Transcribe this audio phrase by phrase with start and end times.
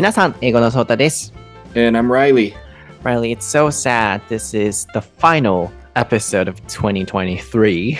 [0.00, 1.32] 皆さん、英語のソータです。
[1.74, 2.54] And I'm Riley.
[3.02, 4.20] Riley, it's so sad.
[4.28, 7.98] This is the final episode of 2023.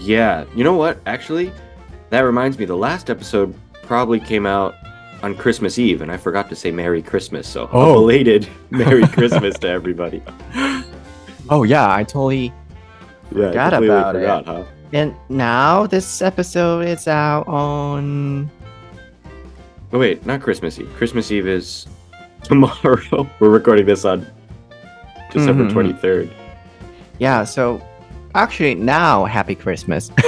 [0.00, 0.98] Yeah, you know what?
[1.06, 1.50] Actually,
[2.10, 4.74] that reminds me, the last episode probably came out
[5.22, 7.48] on Christmas Eve, and I forgot to say Merry Christmas.
[7.48, 7.94] So, a Oh.
[7.94, 10.22] belated Merry Christmas to everybody.
[11.48, 12.52] Oh, yeah, I totally.
[13.34, 14.18] Yeah, I Forgot completely about it.
[14.20, 14.62] forgot, huh?
[14.92, 18.50] And now this episode is out on.
[19.93, 20.89] Oh, wait, not Christmas Eve.
[20.95, 21.87] Christmas Eve is
[22.43, 23.27] tomorrow.
[23.39, 24.25] We're recording this on
[25.31, 25.71] December Mhm.
[25.99, 26.31] 23rd.
[27.19, 27.81] Yeah, so
[28.33, 30.11] actually, now, happy Christmas.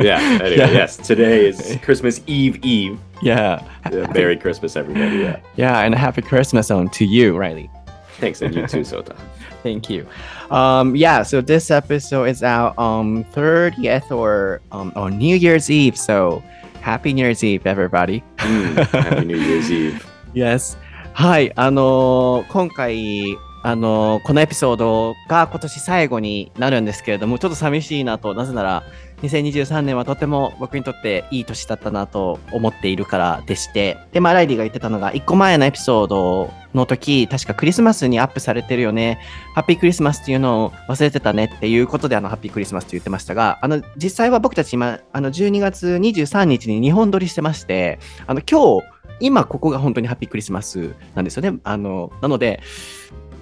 [0.00, 0.70] Yeah, anyway, Yeah.
[0.72, 2.98] yes, today is Christmas Eve Eve.
[3.22, 3.62] Yeah.
[3.90, 5.16] Yeah, Merry Christmas, everybody.
[5.20, 5.40] Yeah.
[5.56, 7.70] Yeah, and a happy Christmas on to you, Riley.
[8.18, 9.16] Thanks, and you too, Sota.
[9.62, 10.06] Thank you.
[10.50, 15.96] Um, yeah, so this episode is out on 30th or um, on New Year's Eve.
[15.96, 16.42] So
[16.86, 20.78] Happy New Year's Eve, everybody!、うん、Happy New Year's
[21.12, 28.84] はい、あの、今回、あの、このエピソードが今年最後になるんですけれども、ちょっと寂しいなと、なぜなら、
[29.22, 39.18] 2023年はとても僕にとっていい年だったなと思っているからでして、で、まあ、ライリーが言ってたのが、1個前のエピソードの時、確かクリスマスにアップされてるよね、
[39.54, 48.86] ハッピークリスマスっていうのを忘れてたねっていうことで、あの、ハッピークリスマスって言ってましたが、あの、実際は僕たち今、あの、12月23日に日本撮りしてまして、あの、今日、
[49.18, 51.58] 今ここが本当にハッピークリスマスなんですよね。
[51.64, 52.60] あの、なので、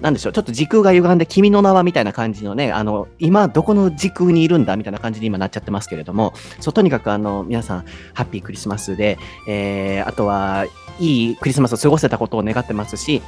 [0.01, 10.65] なんでしょう、ちょっと時空が歪んで、君の名はみたいな感じのね、あの、今どこの時空にいるんだみたいな感じに今なっちゃってますけれども、そう、とにかくあの、皆さん、ハッピークリスマスで、えー、あとは、
[10.99, 13.21] いいクリスマスを過ごせたことを願ってますし、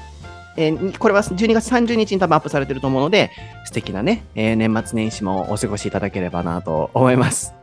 [0.58, 3.32] えーこれは12月30日に多分アップされてると思うので、
[3.66, 7.54] 素敵なね、えー年末年始もお過ごしいただければなと思います。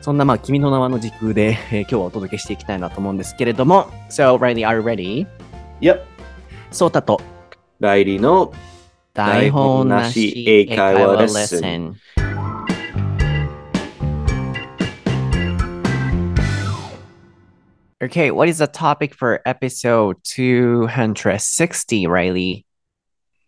[0.00, 5.26] そんなまあ、君の名はの時空で、えー今日はお届けしていきたいなと思うんですけれども、So, Riley, are you ready?
[5.80, 6.00] Yep.
[6.70, 7.20] ソータと
[7.79, 8.53] ライリーの
[9.13, 11.95] 台本なし英会話レッスン。
[18.03, 22.65] Okay, what is the topic for episode 260, Riley?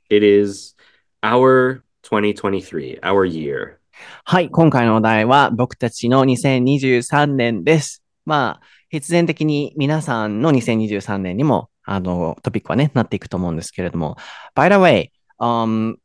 [0.10, 0.76] It is
[1.22, 3.80] our 2023, our year.
[4.24, 8.02] はい、今回のお題は僕たちの2023年です。
[8.26, 14.18] まあ、必然的に皆さんの2023年にも、 あの、トピックはね、なっていくと思うんですけれども。
[14.56, 15.96] By the way, um,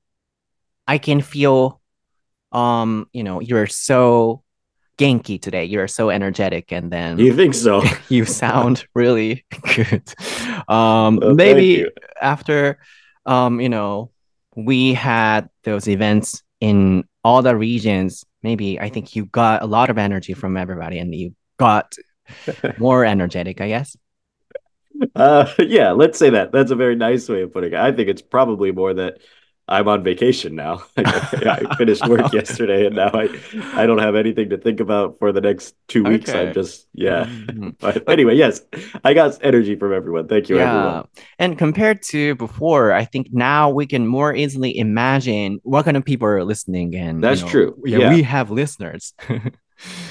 [0.87, 1.79] I can feel,
[2.53, 4.43] um, you know, you're so
[4.99, 5.65] 元気 today.
[5.65, 7.81] You're so energetic and then You think so?
[8.11, 10.03] you sound really good.
[10.69, 11.91] Um, Well, thank maybe you.
[12.21, 12.79] after,
[13.25, 14.11] um, you know,
[14.57, 18.25] we had those events in all the regions.
[18.43, 21.95] Maybe I think you got a lot of energy from everybody, and you got
[22.79, 23.61] more energetic.
[23.61, 23.97] I guess.
[25.16, 26.52] Uh, yeah, let's say that.
[26.52, 27.80] That's a very nice way of putting it.
[27.80, 29.20] I think it's probably more that
[29.68, 30.84] I'm on vacation now.
[30.98, 33.30] I finished work yesterday, and now I
[33.74, 36.30] I don't have anything to think about for the next two weeks.
[36.30, 36.50] Okay.
[36.50, 37.26] I'm just yeah.
[37.26, 37.76] Mhm.
[37.80, 38.62] But anyway, yes,
[39.04, 40.28] I got energy from everyone.
[40.28, 40.70] Thank you, Yeah.
[40.78, 41.08] everyone.
[41.40, 46.06] And compared to before, I think now we can more easily imagine what kind of
[46.06, 46.96] people are listening.
[46.96, 47.82] And you That's know, true.
[47.86, 48.10] Yeah, Yeah.
[48.14, 49.14] we have listeners.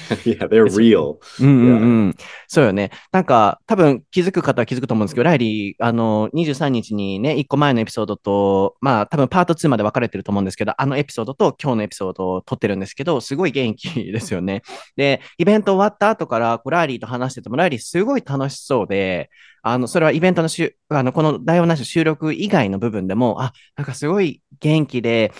[0.25, 1.17] yeah, they're real.
[1.39, 2.15] うんうんうん。
[2.47, 2.91] そうよね。
[3.11, 14.61] なんか、多分気づく方は気づくと思うんですけど、ライリー、あの、23日にね、1個前のエピソードと、まあ、多分パート2まで分かれてると思うんですけど、あのエピソードと今日のエピソードを撮ってるんですけど、すごい元気ですよね。
[14.95, 19.29] で、イベント終わった後から、こうライリーと話してても、ライリーすごい楽しそうで、
[19.63, 25.31] あの、それはイベントのしゅ、あの、この台本なし収録以外の部分でも、あ、なんかすごい元気で、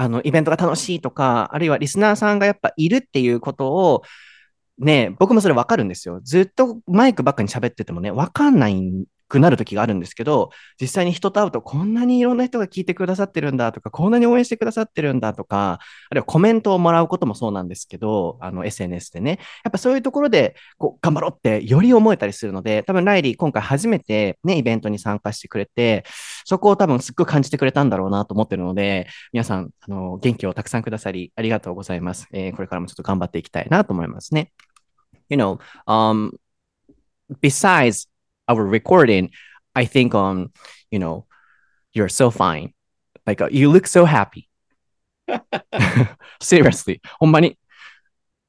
[0.00, 4.02] あの、イベントが楽しいとか、あるいはリスナーさんがやっぱいるっていうことを、
[4.78, 6.22] ね、僕もそれわかるんですよ。
[6.24, 8.80] ずっとマイクばっかに喋っててもね、わかんない
[9.30, 15.78] くなる時があるんですけど、実際に人と会うとこんなにいろんな人が聞いてくださってるんだとか、こんなに応援してくださってるんだとか、
[16.10, 26.04] あるいはコメントをもらうこともそうなんですけど、あの SNS でね、やっぱそういうところでこう頑張ろうってより思えたりするので、多分ライリー今回初めてね、イベントに参加してくれて、
[26.44, 32.28] そこを多分すっごい感じてくれたんだろうなと思ってるので、皆さん、あの、元気をたくさんくださり、ありがとうございます。
[32.32, 34.52] えーこれからもちょっと頑張っていきたいなと思いますね。
[35.30, 36.32] You know, um,
[37.40, 38.09] besides
[38.50, 39.30] our recording,
[39.74, 40.52] I think um,
[40.90, 41.26] you know,
[41.92, 42.74] you're so fine.
[43.26, 44.48] Like uh, you look so happy.
[46.40, 47.00] Seriously.
[47.22, 47.56] Homani.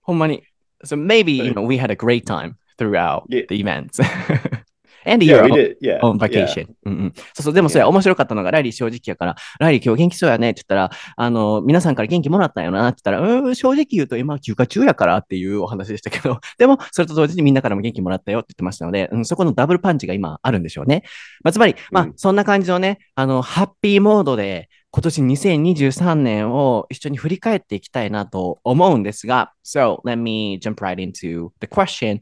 [0.07, 0.47] money.
[0.83, 3.43] So maybe, you know, we had a great time throughout yeah.
[3.47, 3.99] the events.
[5.05, 5.77] And Yeah, you're did.
[5.81, 5.99] Yeah.
[6.01, 6.45] on yeah.
[6.45, 6.67] vacation.
[6.85, 7.13] うんうん。
[7.33, 7.87] そうそう、でもそれ Yeah.
[7.87, 21.03] 面白かったのが、ライリー正直やから、ライリー今日元気そうやねって言ったら、あの、皆さんから元気もらったんよなって言ったら、うーん、正直言うと今休暇中やからっていうお話でしたけど、 でも、それと同時にみんなからも元気もらったよって言ってましたので、うん、そこのダブルパンチが今あるんでしょうね。
[21.43, 32.19] まあ、つまり、まあうん、そんな感じのね、あの、ハッピーモードで、今年2023年を一緒に振り返っていきたいなと思うんですが、So, let me jump right into the question.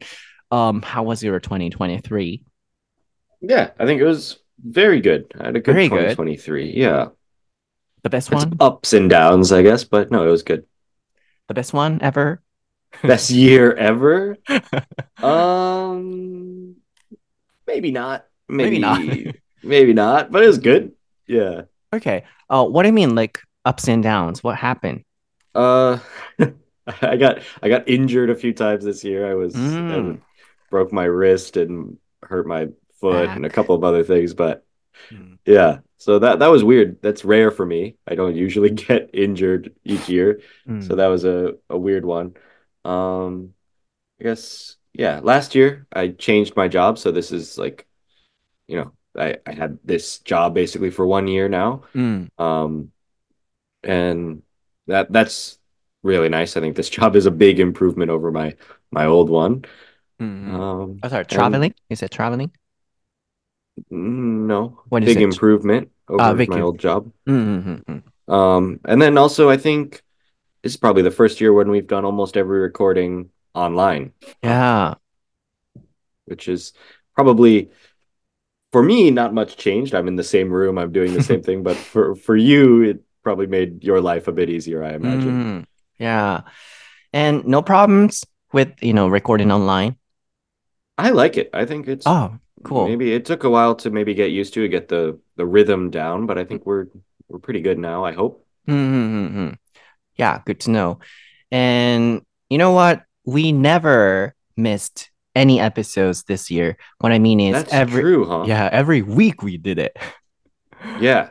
[0.52, 2.42] Um, how was your 2023?
[3.40, 5.32] Yeah, I think it was very good.
[5.38, 6.16] I had a good Very good.
[6.16, 6.72] 2023.
[6.72, 7.08] Yeah.
[8.02, 8.56] The best It's one?
[8.60, 10.64] ups and downs, I guess, but no, it was good.
[11.48, 12.42] The best one ever?
[13.02, 14.36] Best year ever?
[15.22, 16.76] Um,
[17.66, 18.26] maybe not.
[18.48, 19.36] Maybe Maybe, not.
[19.62, 20.92] maybe not, but it was good.
[21.26, 21.62] Yeah.
[21.92, 22.24] Okay.
[22.48, 24.42] Uh, what do you mean, like ups and downs?
[24.42, 25.04] What happened?
[25.54, 25.98] Uh,
[27.02, 29.30] I got I got injured a few times this year.
[29.30, 30.16] I was Mm.
[30.18, 30.20] I
[30.70, 32.68] broke my wrist and hurt my
[33.00, 34.64] foot and a couple of other things, but
[35.10, 35.38] Mm.
[35.46, 35.78] yeah.
[35.96, 37.00] So that that was weird.
[37.00, 37.96] That's rare for me.
[38.06, 40.40] I don't usually get injured each year.
[40.68, 40.86] Mm.
[40.86, 42.34] So that was a, a weird one.
[42.84, 43.54] Um,
[44.20, 46.98] I guess, yeah, last year I changed my job.
[46.98, 47.86] So this is like,
[48.68, 51.82] you know, I, I had this job basically for one year now.
[51.94, 52.28] Mm.
[52.38, 52.92] Um,
[53.82, 54.42] and
[54.86, 55.58] that that's
[56.02, 56.56] really nice.
[56.56, 58.56] I think this job is a big improvement over my
[58.90, 59.64] my old one.
[60.20, 60.52] Mm.
[60.52, 61.74] Um, Oh, sorry, traveling?
[61.88, 62.50] is it traveling?
[63.90, 67.10] No, What big improvement over big my old job.
[67.28, 68.32] Mm-hmm.
[68.32, 70.02] Um, and then also I think
[70.62, 74.12] this is probably the first year when we've done almost every recording online.
[74.42, 74.94] Yeah.
[76.26, 76.72] which is
[77.14, 77.70] probably
[78.72, 79.94] for me not much changed.
[79.94, 83.02] I'm in the same room, I'm doing the same thing, but for for you, it
[83.22, 85.62] probably made your life a bit easier, I imagine.
[85.62, 85.66] Mm.
[85.98, 86.42] Yeah.
[87.12, 89.96] And no problems with, you know, recording online.
[90.96, 91.50] I like it.
[91.52, 92.87] I think it's Oh, cool.
[92.87, 96.25] maybe it took a while to maybe get used to get the the rhythm down,
[96.25, 96.87] but I think we're
[97.27, 98.45] we're pretty good now, I hope.
[98.67, 99.49] Mm-hmm.
[100.15, 100.99] Yeah, good to know.
[101.51, 103.03] And you know what?
[103.25, 106.77] We never missed any episodes this year.
[106.99, 108.45] What I mean is That's every true, huh?
[108.47, 109.97] yeah, every week we did it.
[110.99, 111.29] Yeah.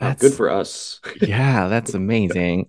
[0.00, 1.00] Oh, That's good for us.
[1.20, 2.66] yeah, that's amazing.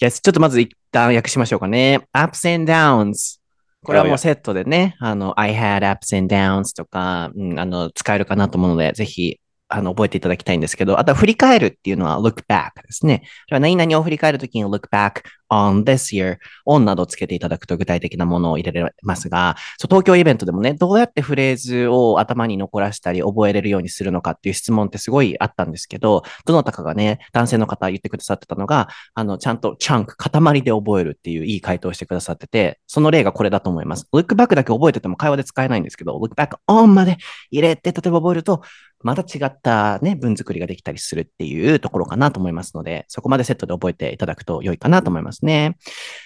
[0.00, 2.00] Yes, ちょっとまず一旦訳しましょうかね。
[2.12, 3.38] ups and downs。
[3.83, 9.39] これは Oh, もう.セットでね、あの、I had ups and downs とか、うん、あの、使えるかなと思うので、ぜひ、
[9.73, 13.23] あの、覚えていただきたいんですけど、あとは振り返るっていうのは look back ですね。
[13.49, 16.37] 何々を振り返るときに look back on this year
[16.67, 34.07] on などつけていただくと具体的なものを入れられますが、そう東京イベントでもね、どうやってフレーズを頭に残らしたり覚えれるようにするのかっていう質問ってすごいあったんですけど、どなたかがね、男性の方言ってくださってたのが、あの、ちゃんとチャンク、塊で覚えるっていういい回答をしてくださってて、その例がこれだと思います。
[34.13, 37.17] look back だけ覚えてても会話で使えないんですけど、look back on まで
[37.51, 38.61] 入れて、例えば覚えると、
[39.03, 45.77] また違ったね、文作りができたりするっていうところかなと思いますので、そこまでセットで覚えていただくと良いかなと思いますね。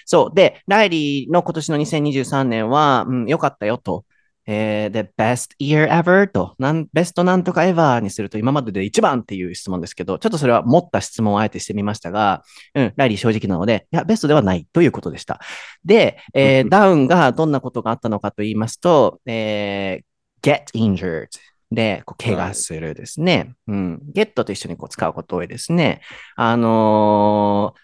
[0.06, 0.34] そう。
[0.34, 4.04] で、ライリーの今年の2023年は、うん、良かったよと。
[4.50, 12.42] えー、the best year ever と、なん、ベストなんとか ever にすると今までで一番っていう質問ですけど、ちょっとそれは持った質問をあえてしてみましたが、
[12.74, 15.40] うん、ライリー正直なので、いや、ベストではないということでした。
[15.84, 21.28] で、えー、ダウンがどんなことがあったのかと言いますと、えー、get injured
[21.71, 23.55] で、こう怪我するですね。
[23.67, 24.01] うん。
[24.13, 26.01] get と一緒にこう使うこと多いですね。
[26.35, 27.79] あのー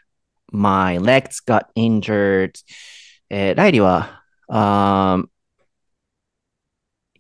[0.51, 2.53] my legs got injured.
[3.29, 5.28] えーライリーは、um,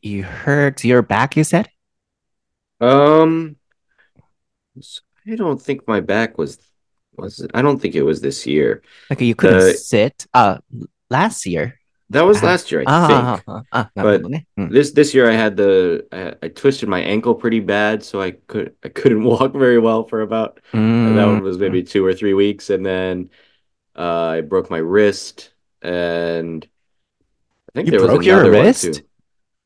[0.01, 1.67] you hurt your back, you said?
[2.79, 3.55] Um,
[5.27, 6.59] I don't think my back was
[7.17, 7.51] was it?
[7.53, 8.81] I don't think it was this year.
[9.09, 10.25] Like you couldn't Uh, sit?
[10.33, 10.59] Uh,
[11.09, 11.75] last year.
[12.10, 13.18] That was last year, I ah, think.
[13.20, 14.40] Ah, ah, ah, but eh?
[14.56, 14.68] hmm.
[14.68, 18.32] this this year, I had the I, I, twisted my ankle pretty bad, so I
[18.32, 21.14] could I couldn't walk very well for about mm.
[21.16, 21.88] that one was maybe mm.
[21.88, 23.30] two or three weeks, and then
[23.96, 26.66] uh, I broke my wrist, and
[27.70, 29.02] I think you there broke was another your wrist.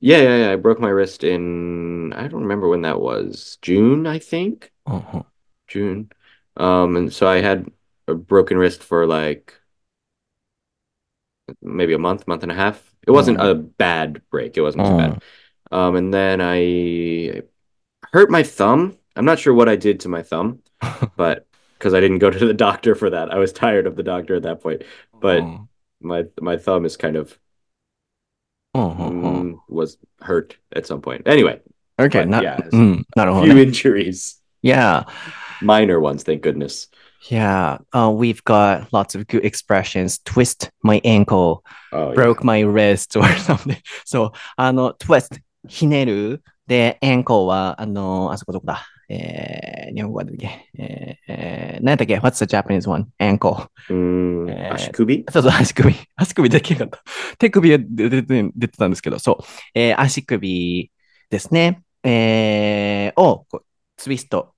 [0.00, 0.52] Yeah, yeah, yeah.
[0.52, 4.70] I broke my wrist in I don't remember when that was June, I think.
[4.86, 5.24] Uh-huh.
[5.66, 6.10] June,
[6.56, 7.68] um, and so I had
[8.06, 9.57] a broken wrist for like
[11.62, 12.82] maybe a month, month and a half.
[13.06, 13.46] It wasn't hmm.
[13.46, 14.56] a bad break.
[14.56, 14.96] It wasn't oh.
[14.96, 15.22] bad.
[15.70, 15.74] Hmm.
[15.74, 17.42] Um, and then I
[18.12, 18.96] hurt my thumb.
[19.16, 20.60] I'm not sure what I did to my thumb,
[21.16, 21.46] but
[21.78, 24.36] because I didn't go to the doctor for that, I was tired of the doctor
[24.36, 24.82] at that point.
[25.12, 25.64] But hmm.
[26.00, 27.38] my my thumb is kind of
[28.74, 31.26] mm, was hurt at some point.
[31.26, 31.60] Anyway.
[31.98, 32.20] Okay.
[32.20, 34.40] But, not, yeah, mm, not a few injuries.
[34.62, 35.04] Yeah.
[35.60, 36.86] Minor ones, thank goodness.
[37.30, 40.18] Yeah, uh, we've got lots of good expressions.
[40.24, 42.14] Twist my ankle, Oh, yeah.
[42.14, 43.76] broke my wrist or something.
[44.04, 45.40] そう、あの、twist。
[45.66, 46.42] ひねる。
[46.66, 53.06] で、アンコーは、あの、あそこどこだえー、日本語はだっけえー、えー、何だっけ ?What's the Japanese one?
[53.18, 53.68] アンコー。
[53.88, 53.94] うー
[54.44, 55.94] ん、えー足首そうそう、足首。
[56.14, 57.02] 足首できなかった。
[57.38, 59.44] 手首は出て出てたんですけど、そう。
[59.74, 60.90] えー足首
[61.30, 61.82] ですね。
[62.04, 63.46] えーを
[63.96, 64.52] ツイスト。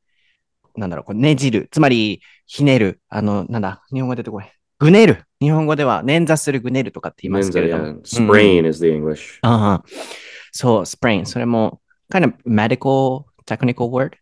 [0.77, 1.69] なんだろう、こうねじる。
[1.71, 2.21] つまり、
[2.53, 3.01] ひねる。
[3.09, 4.45] あの、なんだ、日本語出てこい。
[4.81, 5.23] ぐねる。
[5.41, 7.85] 日本語では捻挫するぐねるとかって言いますけれども。
[7.85, 8.03] Yeah.
[8.03, 9.39] Sprain is the English.
[9.43, 9.85] ああ、
[10.51, 11.27] そう、sprain。
[11.27, 11.81] それも、
[12.13, 14.17] kind of medical, technical word?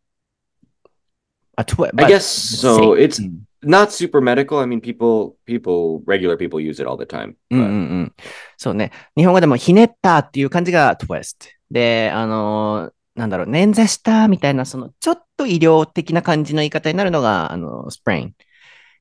[1.56, 2.94] I guess so.
[2.98, 4.58] It's うん not super medical.
[4.60, 7.34] I mean, people, people, regular people use it all the time.
[7.50, 7.70] うんうんう
[8.02, 8.12] ん。
[8.58, 8.92] そうね。
[9.16, 11.48] 日本語でもひねったっていう感じが twist。
[11.70, 18.30] で、あのーなんだろう、捻挫したみたいな、その、ちょっと医療的な感じの言い方になるのが、あの、sprain、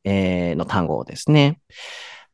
[0.03, 1.59] えーの単語ですね。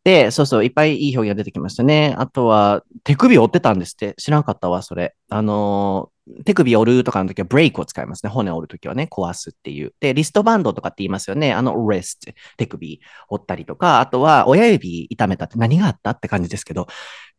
[0.04, 2.16] で、そうそう、いっぱいいい表現が出てきましたね。
[2.18, 4.16] あとは、手首折ってたんですって。
[4.18, 5.16] 知らなかったわ、それ。
[5.30, 6.10] あの
[6.46, 8.30] 手首折るとかの時はブレイクを使いますね。
[8.30, 9.94] 骨折る時はね、壊すっていう。
[10.00, 11.54] で、リストバンドとかって言いますよね。
[11.54, 16.88] あの、wrist、手首折ったりとか、あとは親指痛めたって何があったって感じですけど、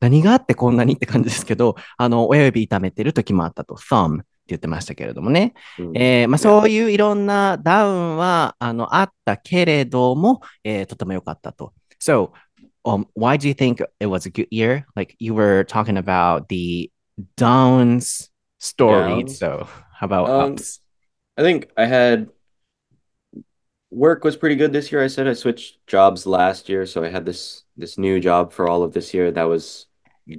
[0.01, 5.54] 何があってこんなにって感じですけど、あの、親指痛めてる時もあったと、thumb 言ってましたけれどもね。
[5.78, 5.92] Mm.
[5.96, 11.74] えーまあ、そういういろんなダウンは、あの、あったけれども、えーとても良かったと。
[12.02, 12.32] So,
[12.86, 14.86] um, why do you think it was a good year?
[14.96, 16.92] Like you were talking about the
[17.36, 19.24] downs story.
[19.24, 19.38] Downs?
[19.38, 20.82] So, how about Um, ups?
[21.38, 22.30] I think I had
[23.92, 25.04] work was pretty good this year.
[25.04, 28.68] I said I switched jobs last year, so I had this this new job for
[28.68, 29.32] all of this year.
[29.32, 29.88] That was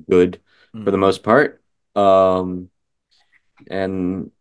[0.09, 0.41] good
[0.85, 1.63] for the most part.
[1.95, 2.71] Um,
[3.70, 4.32] and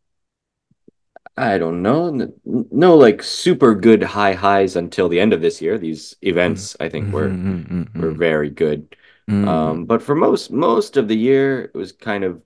[1.37, 5.79] I don't know, no like super good high highs until the end of this year.
[5.79, 7.41] These events, I think, were
[7.99, 8.97] were very good.
[9.43, 12.43] Um, but for most most of the year, it was kind of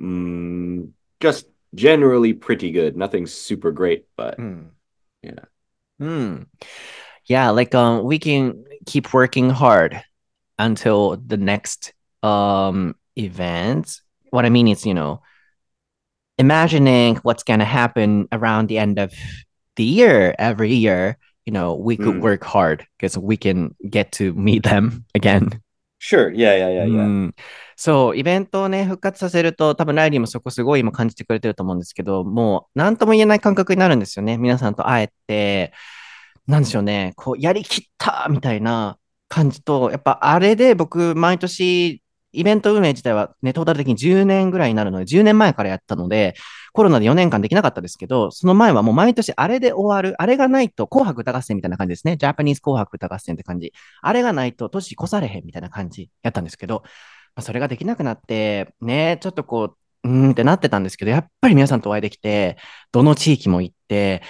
[0.00, 0.90] mm,
[1.20, 2.96] just generally pretty good.
[2.96, 4.38] Nothing super great, but
[5.22, 5.44] Yeah.
[5.98, 6.42] Hmm.
[7.26, 10.02] Yeah, like um we can keep working hard
[10.58, 11.92] until the next
[12.22, 14.00] um event.
[14.30, 15.22] What I mean is, you know,
[16.42, 19.10] imagining what's gonna happen around the end of
[19.76, 22.20] the year every year, you know, we could Mm.
[22.20, 25.60] work hard because we can get to meet them again.
[25.98, 27.04] sure, yeah, yeah, yeah, yeah.
[27.04, 27.34] うん
[27.76, 34.36] そう、イベントをね、復活させると、多分ライリーもそこすごい今感じてくれてると思うんですけど、もう何とも言えない感覚になるんですよね。
[34.36, 35.72] 皆さんと会えて、
[36.46, 42.01] なんでしょうね、こう、やりきったみたいな感じと、やっぱあれで僕、毎年、
[42.32, 46.34] イベント運営自体はね、トータル的に10年ぐらいになるので、10年前からやったので、
[46.72, 52.16] コロナで4年間できなかったですけど、その前はもう毎年あれで終わる、あれがないと紅白歌合戦みたいな感じですね。
[52.16, 53.72] ジャパニーズ紅白歌合戦って感じ。
[54.00, 56.82] あれがないと年越されへんみたいな感じやったんですけど、
[57.34, 62.56] まあ、それができなくなって、ね、ちょっとこう、うーんってなってたんですけど、やっぱり皆さんとお会いできて、
[62.92, 64.22] どの地域も行って、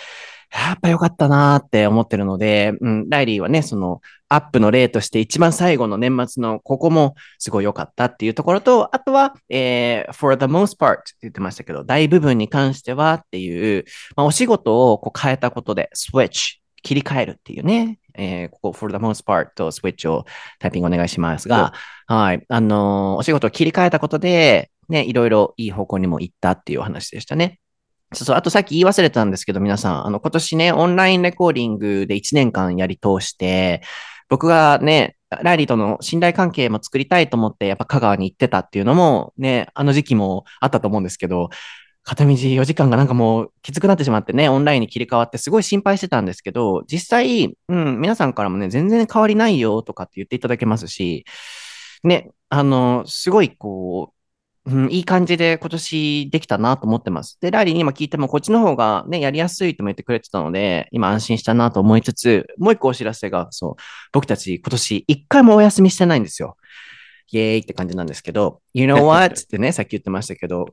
[0.53, 4.01] やっぱ良かったなーって思ってるので、うん、ライリーはね、その
[4.35, 13.85] アップの例として一番最後の年末のここもすごい良かったっていうところと、あとは、えー for the most part って言ってましたけど、大部分に関してはっていう、
[14.17, 20.25] まあ、お仕事をこう変えたことで、switch、切り替えるっていうね、えーここ for the most part と switch を
[20.59, 21.75] タイピングお願いしますが、
[22.07, 22.43] はい。
[22.49, 27.59] あのーお仕事を切り替えたことで、ね、いろいろいい方向にも行ったっていうお話でしたね。
[28.15, 28.37] そうそう。
[28.37, 33.83] あとさっき言い忘れたんですけど、皆さん、あの、今年ね、オンラインレコーディングで1年間やり通して、
[34.33, 41.51] 僕がね、ライリーとの信頼関係も作りたいと思って、やっぱ香川に行ってたっていうのも、ね、あの時期もあったと思うんですけど、
[42.03, 51.27] 片道4時間がなんかもうきつくなってしまってね、オンラインに切り替わってすごい心配してたんですけど、実際、うん、皆さんからもね、全然変わりないよとかって言っていただけますし、
[52.03, 54.22] ね、あの、すごいこう、
[54.65, 57.37] うん、いい感じで今年できたなと思ってます。
[57.41, 66.57] で、ライリーに今聞いてもこっちの方がね、やりやすいとも言ってくれてたので、今安心したなと思いつつ、もう一個お知らせが、そう、僕たち今年一回もお休みしてないんですよ。
[67.33, 69.35] イエーイって感じなんですけど、You know what?
[69.41, 70.67] ってね、さっき言ってましたけど、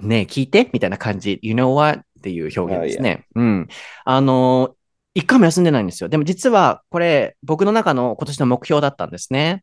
[0.00, 0.68] ねえ、聞いて？
[0.72, 1.38] みたいな感じ。
[1.42, 2.00] You know what?
[2.00, 3.26] っていう表現ですね。
[3.34, 3.68] うん。
[4.04, 4.74] あの、
[5.14, 6.10] 一回も休んでないんですよ。
[6.10, 9.62] でも実はこれ僕の中の今年の目標だったんですね。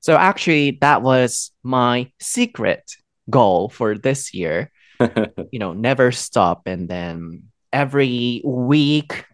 [0.00, 2.82] So actually that was my secret
[3.30, 4.70] goal for this year.
[5.50, 9.24] You know, never stop and then every week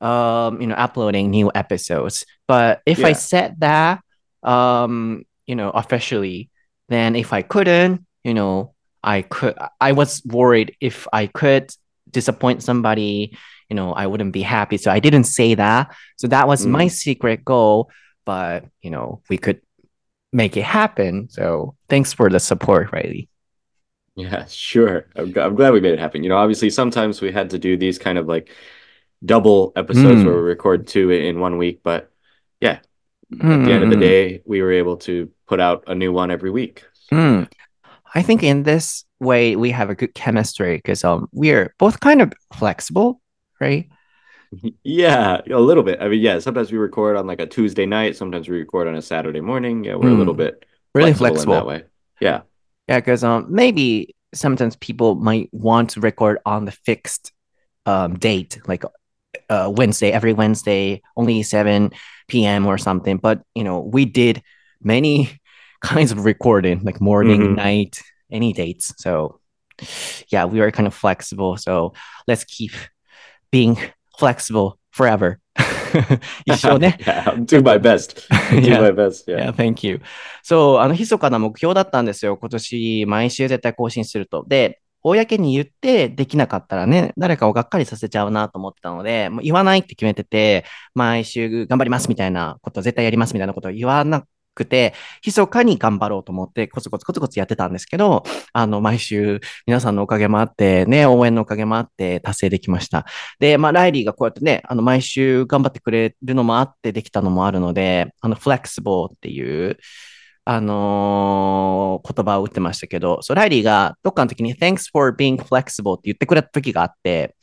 [0.00, 2.24] um, you know, uploading new episodes.
[2.48, 4.00] But if I said that
[4.42, 6.50] um, you know, officially,
[6.88, 11.70] then if I couldn't, you know, I could I was worried if I could
[12.10, 13.36] disappoint somebody,
[13.68, 14.76] you know, I wouldn't be happy.
[14.76, 15.94] So I didn't say that.
[16.18, 16.90] So that was my Mm.
[16.90, 17.90] secret goal,
[18.26, 19.60] but you know, we could
[20.32, 21.28] make it happen.
[21.28, 23.28] So thanks for the support, Riley.
[24.14, 25.06] Yeah, sure.
[25.16, 26.22] I'm, I'm glad we made it happen.
[26.22, 28.50] You know, obviously sometimes we had to do these kind of like
[29.24, 32.10] double episodes where we record two in one week, but
[32.60, 32.80] yeah,
[33.32, 36.30] at the end of the day, we were able to put out a new one
[36.30, 36.84] every week.
[37.10, 37.50] Mm.
[38.14, 42.20] I think in this way we have a good chemistry because um we're both kind
[42.20, 43.20] of flexible,
[43.60, 43.88] right?
[44.84, 46.00] Yeah, a little bit.
[46.00, 48.94] I mean, yeah, sometimes we record on like a Tuesday night, sometimes we record on
[48.94, 49.84] a Saturday morning.
[49.84, 50.38] Yeah, we're a little Mm.
[50.38, 51.54] bit Really flexible in flexible.
[51.54, 51.82] that way.
[52.20, 52.42] Yeah.
[52.88, 57.32] Yeah, because um maybe sometimes people might want to record on the fixed
[57.86, 58.84] um date, like
[59.48, 61.90] uh Wednesday, every Wednesday, only 7
[62.28, 62.66] p.m.
[62.66, 63.16] or something.
[63.16, 64.42] But you know, we did
[64.82, 65.40] many
[65.82, 67.56] kinds of recording, like morning, Mhm.
[67.56, 68.92] night, any dates.
[68.98, 69.40] So
[70.28, 71.56] yeah, we are kind of flexible.
[71.56, 71.94] So
[72.28, 72.72] let's keep
[73.50, 73.76] being
[74.22, 75.38] flexible forever.
[76.46, 76.96] 一生ね。
[77.04, 78.28] yeah, do my best.
[78.52, 78.80] Do Yeah.
[78.80, 79.26] my best.
[79.26, 79.50] Yeah.
[79.50, 80.00] Yeah, thank you.
[80.42, 82.36] そう、あの、密かな目標だったんですよ。
[82.36, 84.44] 今年、毎週絶対更新すると。
[84.48, 90.64] で、公に言ってできなかったらね、誰かをがっかりさせちゃうなと思ってたので、もう言わないって決めてて、
[90.94, 94.94] 毎週頑張りますみたいなこと、絶対やりますみたいなことを言わなくて、
[95.24, 103.06] 密かに頑張ろうと思って、コツコツコツコツやってたんですけど、あの、毎週皆さんのおかげもあって、ね、応援のおかげもあって達成できました。
[103.38, 109.78] で、まあ、ライリーがこうやってね、あの、毎週頑張ってくれるのもあってできたのもあるので、あの、flexible っていう、
[110.44, 117.36] あのー言葉を打ってましたけど、そう、ライリーがどっかの時に Thanks for being flexible って言ってくれた時があって、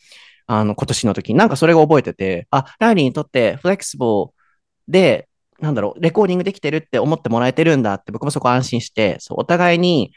[0.47, 4.31] あの、今年の時になんかそれが覚えてて、あ、ライリーにとって flexible
[4.87, 5.28] で、
[5.61, 10.13] なんだろう、レコーディングできてるって思ってもらえてるんだって僕もそこ安心して、そう、お互いに、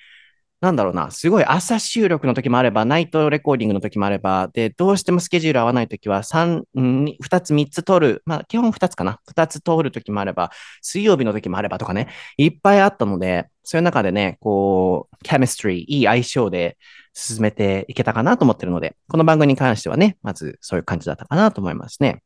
[0.61, 9.19] なんだろうな、すごい朝収録の時もあれば、ナイトレコーディングの時もあれば、で、どうしてもスケジュール合わない時は、3、2つ、3つ取る、まあ、基本2つかな。
[9.27, 16.79] 2つ取る時もあれば、水曜日の時もあればとかね、いっぱいあったので、そういう中でね、こう、ケミストリー、いい相性で
[17.13, 22.23] 進めていけたかなと思ってるので、この番組に関してはね、まずそういう感じだったかなと思いますね。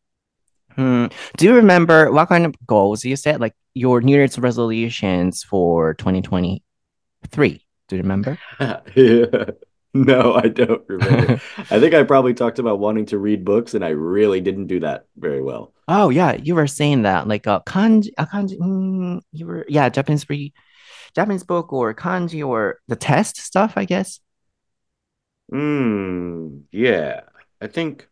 [0.76, 1.06] Hmm.
[1.36, 5.94] Do you remember what kind of goals you set, like your New Year's resolutions for
[5.94, 7.66] 2023?
[7.88, 8.38] Do you remember?
[9.94, 11.40] no, I don't remember.
[11.58, 14.80] I think I probably talked about wanting to read books, and I really didn't do
[14.80, 15.72] that very well.
[15.88, 18.58] Oh yeah, you were saying that like a kanji, a kanji.
[18.58, 20.52] Mm, you were yeah, Japanese free,
[21.14, 24.20] Japanese book or kanji or the test stuff, I guess.
[25.50, 26.58] Hmm.
[26.72, 27.22] Yeah.
[27.60, 28.08] I think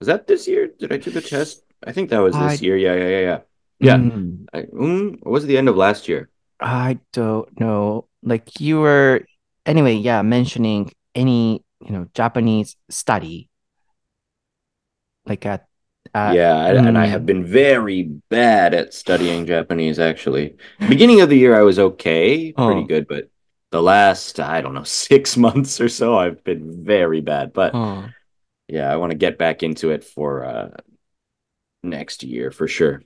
[0.00, 0.68] was that this year?
[0.78, 1.62] Did I do the test?
[1.86, 2.76] I think that was this I- year.
[2.76, 3.40] Yeah, yeah, yeah, yeah.
[3.82, 3.96] Yeah.
[3.96, 6.28] Mm, I, mm, or was it the end of last year?
[6.60, 8.08] I don't know.
[8.22, 9.24] Like you were
[9.64, 13.48] anyway, yeah, mentioning any you know Japanese study,
[15.24, 15.66] like at,
[16.14, 17.10] at yeah, I, and I mm.
[17.10, 20.56] have been very bad at studying Japanese, actually.
[20.86, 22.84] Beginning of the year, I was okay, pretty Oh.
[22.84, 23.30] good, but
[23.70, 27.52] the last, I don't know, six months or so, I've been very bad.
[27.54, 28.04] But Oh.
[28.72, 30.70] Yeah, I want to get back into it for uh,
[31.82, 33.02] next year for sure.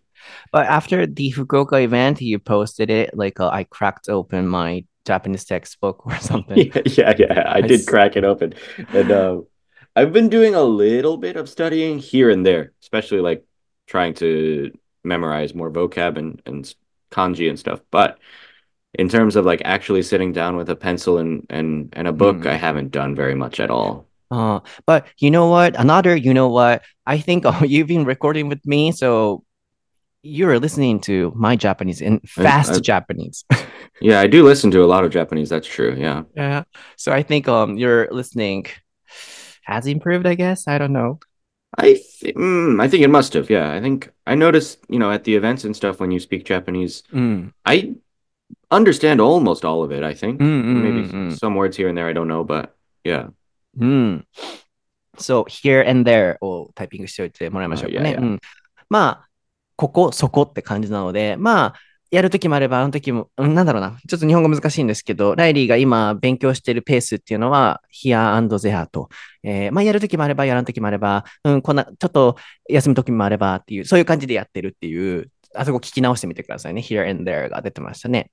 [0.53, 5.45] But after the Fukuoka event, you posted it like uh, I cracked open my Japanese
[5.45, 6.73] textbook or something.
[6.75, 7.43] Yeah, yeah, yeah.
[7.55, 8.55] I I did s- crack it open.
[8.93, 9.43] And uh,
[9.97, 13.45] I've been doing a little bit of studying here and there, especially like
[13.87, 14.73] trying to
[15.05, 16.75] memorize more vocab and, and
[17.11, 17.81] kanji and stuff.
[17.91, 18.19] But
[18.95, 22.39] in terms of like actually sitting down with a pencil and and, and a book,
[22.39, 22.47] Mm.
[22.47, 24.07] I haven't done very much at all.
[24.35, 25.79] Uh, but you know what?
[25.79, 26.83] Another, you know what?
[27.07, 29.45] I think uh, you've been recording with me, so
[30.23, 33.45] you're listening to my Japanese in fast I- Japanese.
[34.01, 35.49] Yeah, I do listen to a lot of Japanese.
[35.49, 35.95] That's true.
[35.97, 36.25] Yeah.
[36.35, 36.65] yeah.
[36.97, 38.67] So I think um your listening
[39.63, 40.67] has improved, I guess.
[40.67, 41.21] I don't know.
[41.79, 43.49] I th mm, I think it must have.
[43.49, 43.71] Yeah.
[43.71, 47.03] I think I noticed, you know, at the events and stuff when you speak Japanese,
[47.15, 47.53] Mm.
[47.65, 47.95] I
[48.71, 50.41] understand almost all of it, I think.
[50.41, 51.39] Mm, mm, Maybe mm, mm.
[51.39, 53.31] some words here and there I don't know, but yeah.
[53.79, 54.27] うん。
[55.19, 58.17] そう、here and there をタイピングしておいてもらいましょうかね。
[58.19, 58.41] うん。
[58.89, 59.29] まあ、
[59.77, 61.75] ここ、そこって感じなので、まあ、
[62.11, 63.99] やるときもあれば、あの時も、うんなんだろうな。
[64.09, 69.09] ちょっと日本語難しいんですけど、ライリーが今勉強しているペースっていうのは、here and there と。
[69.43, 72.37] えーまあ、やるときもあれば、やらんときもあれば、うん、こんな、ちょっと
[72.69, 76.83] 休むときもあればっていう、そういう感じでやってるっていう、あそこ聞き直してみてくださいね。
[76.83, 78.31] here and there が出てましたね。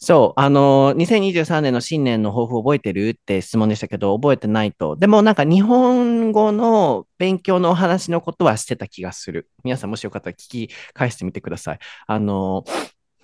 [0.00, 4.94] そう、あの、2023年の新年の抱負覚えてるって質問でしたけど、覚えてないと。
[4.94, 9.48] でもなんか日本語の勉強のお話のことはしてた気がする。
[9.64, 11.78] 皆さんもしよかったら聞き返してみてください。
[12.06, 12.64] あの、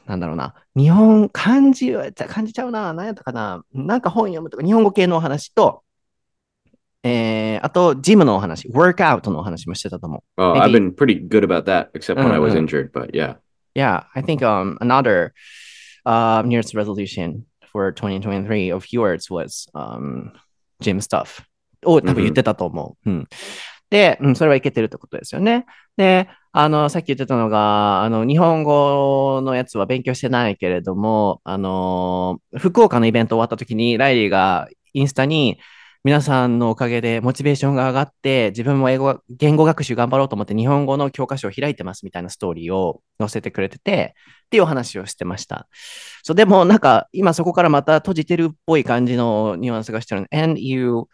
[0.06, 0.54] なんだろうな。
[0.74, 2.92] 日本、漢字は、漢字ちゃうな。
[2.92, 3.62] 何やったかな。
[3.72, 5.82] なんか本読むとか、日本語系のお話と、
[7.04, 10.42] えー、あと、ジムのお話、ワークアウトのお話もしてたと思う。
[10.42, 12.58] Oh, I've been pretty good about that, except when I was Uh-huh.
[12.66, 13.36] injured, but yeah.
[13.76, 15.32] Yeah, I think um another
[16.04, 20.32] uh New Year's resolution for 2023 of yours was、um,
[20.80, 21.42] gym stuff
[21.84, 23.10] を多分言ってたと思う。
[23.10, 23.28] うん。
[23.90, 25.66] で、うん、それはいけてるってことですよね。
[25.96, 35.58] で、あの、さっき言ってたのが、あの、日本語のやつは勉強してないけれども、あの、福岡のイベント終わった時に、ライリーがインスタに、
[36.04, 44.14] 皆さんのおかげでモチベーションが上がって、自分も英語、言語学習頑張ろうと思って日本語の教科書を開いてますみたいなストーリーを載せてくれてて、
[44.44, 45.66] っていうお話をしてました。
[46.22, 50.26] そう、でもなんか今そこからまた閉じてるっぽい感じのニュアンスがしてる。
[50.30, 51.04] And you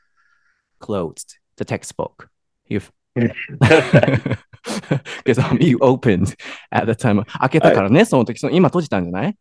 [0.81, 2.26] closed the textbook.
[2.68, 2.90] You've
[5.24, 6.35] because um, you opened
[6.72, 7.24] at the time.
[7.38, 9.37] 開けたからね、その時、その今閉じたんじゃない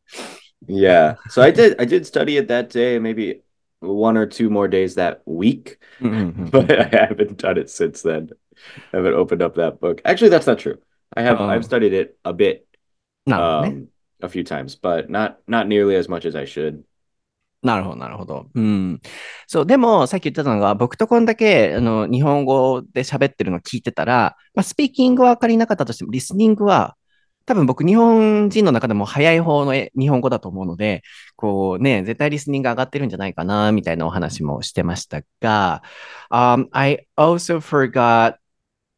[0.67, 1.15] ？Yeah.
[1.31, 3.41] So I did I did study it that day, maybe
[3.80, 6.46] one or two more days that week, Mm-hmm.
[6.46, 8.30] but I haven't done it since then.
[8.92, 10.00] I haven't opened up that book.
[10.04, 10.78] Actually, that's not true.
[11.16, 11.46] I have Oh.
[11.48, 12.64] I've studied it a bit,
[13.26, 13.86] なるほどね。
[14.20, 16.82] um, a few times, but not not nearly as much as I should.
[17.62, 18.46] なるほど、なるほど。
[18.54, 19.00] うん。
[19.46, 26.94] そう、でも、さっき言ってたのが、僕とこんだけ、あの、日本語で喋ってるの聞いてたら、まあ、スピーキングは分かりなかったとしても、リスニングは、
[27.49, 31.01] 多分僕、日本人の中でも早い方のえ日本語だと思うので、
[31.35, 35.81] こうね、絶対リスニング上がってるんじゃないかな、みたいなお話もしてましたが、
[36.29, 38.35] um, I also forgot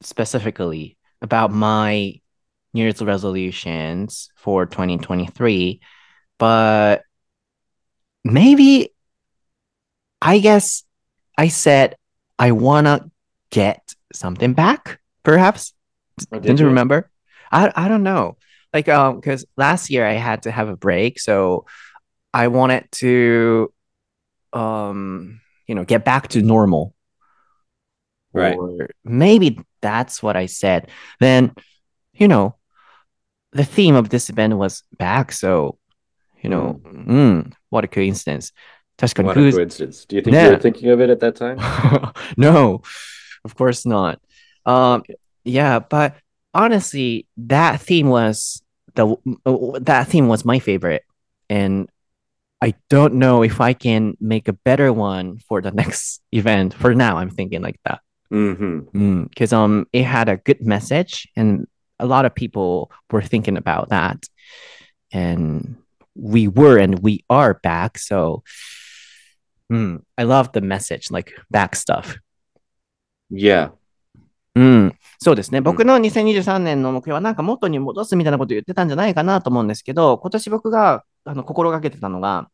[0.04, 2.22] specifically about my
[2.74, 5.80] New Year's resolutions for 2023,
[6.38, 7.04] but
[8.26, 8.92] maybe
[10.20, 10.84] I guess
[11.38, 11.96] I said
[12.38, 13.10] I wanna
[13.50, 15.74] get something back, perhaps.
[16.34, 16.66] Did Didn't you?
[16.66, 17.11] remember?
[17.52, 18.38] I I don't know.
[18.74, 21.66] Like um because last year I had to have a break, so
[22.34, 23.74] I wanted to
[24.54, 26.94] um you know get back to normal.
[28.34, 28.56] Right.
[28.58, 30.90] Or maybe that's what I said.
[31.20, 31.54] Then,
[32.14, 32.56] you know,
[33.52, 35.78] the theme of this event was back, so
[36.42, 37.08] you know, mm.
[37.08, 38.52] Mm, what a coincidence.
[38.98, 40.06] That's what a coincidence.
[40.06, 40.46] Do you think yeah.
[40.46, 41.60] you were thinking of it at that time?
[42.38, 42.82] no,
[43.44, 44.20] of course not.
[44.66, 45.04] Um,
[45.44, 46.16] yeah, but
[46.54, 48.62] honestly, that theme was
[48.96, 49.16] the
[49.82, 51.04] that theme was my favorite,
[51.50, 51.90] and
[52.62, 56.74] I don't know if I can make a better one for the next event.
[56.74, 59.24] For now, I'm thinking like that Mm-hmm.
[59.26, 61.68] because um it had a good message, and
[62.00, 64.24] a lot of people were thinking about that,
[65.12, 65.76] and
[66.16, 67.98] we were and we are back.
[67.98, 68.44] So,
[69.72, 72.18] mm, I love the message, like back stuff.
[73.30, 73.70] Yeah.
[74.56, 75.62] うん、そうですね。
[75.62, 82.50] 僕の2023年の目標はなんか元に戻すみたいなこと言ってたんじゃないかなと思うんですけど、今年僕があの心がけてたのが、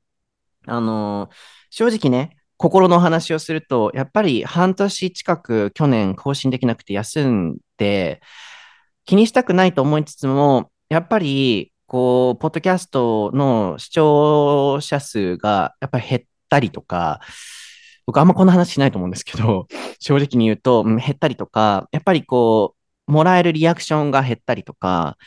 [0.66, 1.36] あのー
[1.70, 8.22] 正直ね、心の話をすると、やっぱり半年近く去年更新できなくて休んで、
[9.06, 17.22] 気にしたくないと思いつつも、やっぱり、こう、ポッドキャストの視聴者数がやっぱり減ったりとか、
[18.08, 19.67] 僕あんまこんな話しないと思うんですけど、
[20.00, 22.76] 正直に言うと、うん減ったりとか、やっぱりこ
[23.08, 25.17] う、もらえるリアクションが減ったりとか、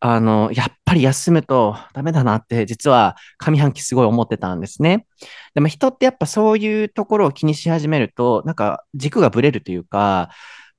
[0.00, 5.06] あの、やっぱり休むとダメだなって、実は上半期すごい思ってたんですね。
[5.54, 10.30] でも人ってやっぱそういうところを気にし始めると、なんか軸がぶれるというか、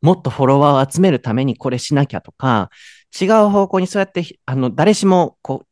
[0.01, 2.69] もっとフォロワーを集めるためにこれしなきゃとか、
[3.19, 5.67] 違う方向にそうやって、あの、誰しもこう、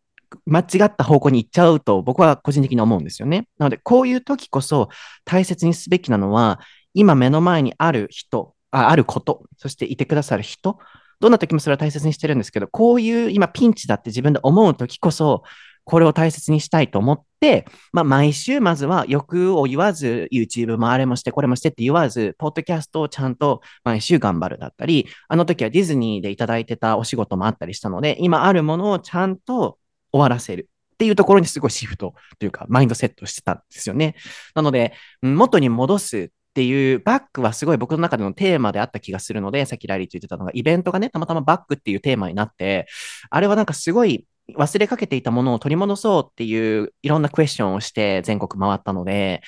[0.45, 3.47] 間違った方向に行っちゃうと僕は個人的に思うんですよね。
[3.57, 4.89] なので、こういう時こそ
[5.25, 6.59] 大切にすべきなのは、
[6.93, 10.79] 今目の前にある人、ああること、そしていてくださる人、
[11.19, 15.43] どんな時もそれは大切にしてるんですけど、こういう今ピンチだって自分で思う時こそ、
[15.89, 29.79] これを大切にしたいと思って、まあ、毎週まずは欲を言わず、YouTube もあれもして、これもしてって言わず、ポッドキャストをちゃんと毎週頑張るだったり、あの時はディズニーでいただいてたお仕事もあったりしたので、今あるものをちゃんと
[30.11, 30.69] 終わらせる。
[30.93, 34.15] っていうところにすごいシフトというか、マインドセットしてたんですよね。
[34.53, 42.87] なので、元に戻すっていうバックはすごい僕の中でのテーマであった気がするので、さっきラリーと言ってたのが、イベントがね、たまたまバックっていうテーマになって、
[43.29, 44.25] あれはなんかすごい
[44.57, 49.41] 忘れかけていたものを取り戻そうっていういろんなクエスチョンをして全国回ったので、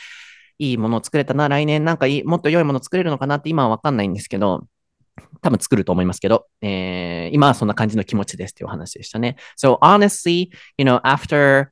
[0.60, 4.68] いいものを作れたな、来年なんかいいもっと良いもの作れるのかなって今はわかんないんですけど、
[5.41, 9.37] 多分作ると思いますけど、えー今はそんな感じの気持ちですっていうお話でしたね。
[9.59, 11.71] So honestly, you know, after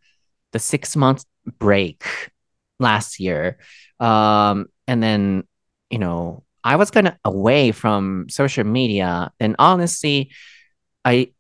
[0.52, 1.22] the six month
[1.58, 1.98] break
[2.80, 3.56] last year,
[4.00, 5.44] um, and then,
[5.90, 10.30] you know, I was kind of away from social media, and honestly,
[11.04, 11.32] I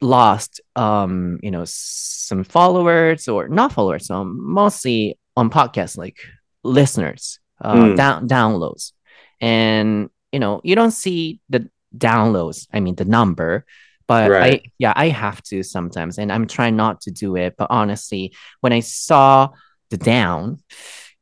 [0.00, 6.16] lost, um, you know, some followers or not followers, um, mostly on podcasts, like
[6.62, 7.96] listeners, uh, Mm.
[7.96, 8.92] down downloads,
[9.40, 12.67] and you know, you don't see the downloads.
[12.73, 13.65] I mean, the number,
[14.07, 14.39] but Right.
[14.39, 17.55] I, yeah, I have to sometimes, and I'm trying not to do it.
[17.57, 19.49] But honestly, when I saw
[19.89, 20.59] the down,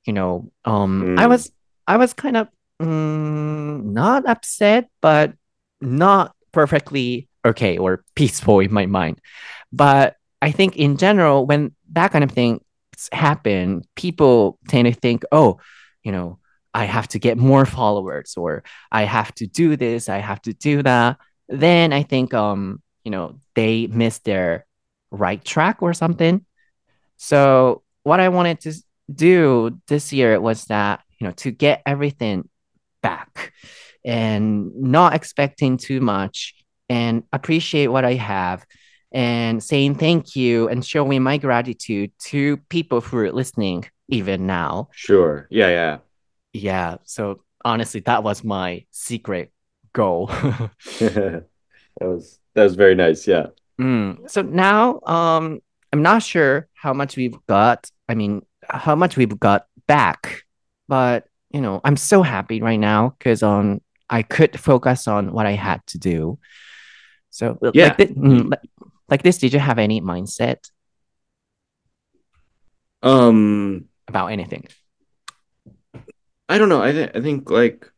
[0.05, 1.51] you know, um, I Mm, was
[1.87, 2.47] I was kind of
[2.81, 5.33] mm, not upset, but
[5.81, 9.19] not perfectly okay or peaceful in my mind.
[9.71, 12.61] But I think in general, when that kind of thing
[13.11, 15.59] happen, people tend to think, oh,
[16.03, 16.39] you know,
[16.73, 20.53] I have to get more followers or I have to do this, I have to
[20.53, 21.17] do that.
[21.49, 24.65] Then I think um, you know, they miss their
[25.11, 26.45] right track or something.
[27.15, 28.73] So what I wanted to
[29.13, 32.49] do this year was that, you know, to get everything
[33.01, 33.53] back
[34.03, 36.53] and not expecting too much
[36.89, 38.65] and appreciate what I have
[39.11, 44.89] and saying thank you and showing my gratitude to people who are listening even now.
[44.91, 45.47] sure.
[45.49, 45.97] Yeah, yeah.
[46.57, 46.97] Yeah.
[47.03, 49.51] So honestly, that was my secret
[49.93, 50.31] goal.
[51.99, 53.27] That was that was very nice.
[53.27, 53.47] Yeah.
[53.81, 54.29] Mm.
[54.29, 57.89] So now, um, I'm not sure how much we've got.
[58.07, 60.43] I mean, how much we've got back,
[60.87, 65.47] but you know, I'm so happy right now because um, I could focus on what
[65.47, 66.37] I had to do.
[67.31, 67.95] So Yeah.
[67.97, 68.69] like, mm, like
[69.09, 70.69] like this, did you have any mindset
[73.01, 74.67] Um, about anything?
[76.49, 76.81] I don't know.
[76.81, 77.91] I think I think like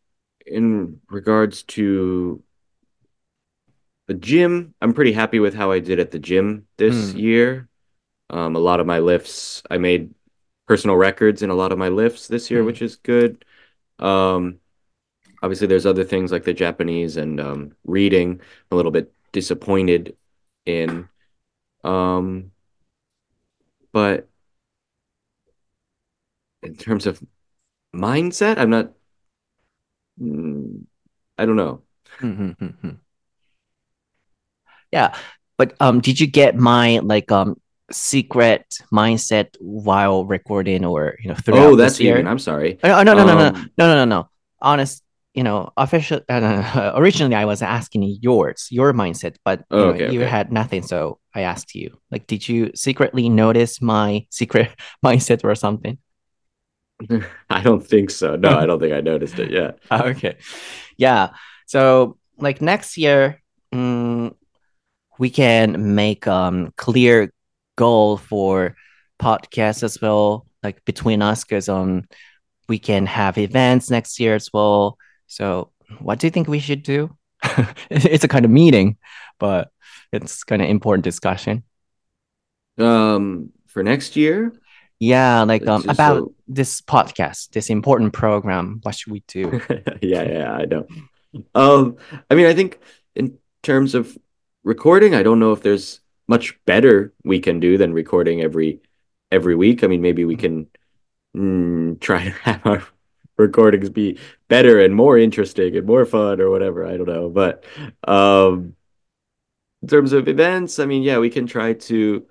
[0.45, 2.43] in regards to
[4.07, 7.69] the gym, I'm pretty happy with how I did at the gym this Mm, year.
[8.29, 10.13] Um, a lot of my lifts, I made
[10.67, 13.45] personal records in a lot of my lifts this year, mm, which is good.
[13.99, 14.59] Um,
[15.43, 20.17] obviously there's other things like the Japanese and um, reading, a little bit disappointed
[20.65, 21.09] in.
[21.83, 22.51] Um,
[23.91, 24.27] but
[26.63, 27.21] in terms of
[27.95, 28.91] mindset, I'm not,
[30.21, 30.85] mm,
[31.37, 31.81] I don't know.
[32.21, 32.97] mm, mm, mm, mm.
[34.91, 35.15] Yeah,
[35.57, 37.55] but um, did you get my like um
[37.91, 42.79] secret mindset while recording or you know throughout Oh, that's what you I'm sorry.
[42.83, 44.29] Oh, no, no, no, no, no, Um, no, no, no, no.
[44.61, 46.21] Honest, you know, official.
[46.29, 50.29] Uh, originally, I was asking yours, your mindset, but you oh, know, okay, you okay.
[50.29, 51.97] had nothing, so I asked you.
[52.11, 54.69] Like, did you secretly notice my secret
[55.05, 55.97] mindset or something?
[57.49, 58.35] I don't think so.
[58.35, 59.79] No, I don't think I noticed it yet.
[59.91, 60.37] Okay,
[60.97, 61.31] yeah.
[61.67, 63.41] So, like next year,
[63.73, 64.35] mm,
[65.19, 67.33] we can make um clear
[67.77, 68.75] goal for
[69.19, 72.05] podcast as well, like between us, because um
[72.69, 74.97] we can have events next year as well.
[75.27, 77.15] So, what do you think we should do?
[77.91, 78.97] it's a kind of meeting,
[79.39, 79.71] but
[80.11, 81.63] it's kind of important discussion.
[82.77, 84.53] Um, for next year,
[84.99, 88.79] Yeah, like um about so this podcast, this important program.
[88.83, 89.61] What should we do?
[90.01, 90.87] yeah, yeah, I know.
[91.53, 91.97] Um,
[92.29, 92.79] I mean, I think
[93.15, 94.17] in terms of
[94.63, 98.81] recording, I don't know if there's much better we can do than recording every
[99.31, 99.83] every week.
[99.83, 100.67] I mean, maybe we can
[101.37, 102.83] mm, try to have our
[103.37, 106.85] recordings be better and more interesting and more fun or whatever.
[106.85, 107.29] I don't know.
[107.29, 107.63] But
[108.07, 108.75] um,
[109.83, 112.25] in terms of events, I mean, yeah, we can try to.